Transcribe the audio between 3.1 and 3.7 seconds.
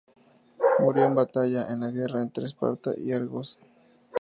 Argos.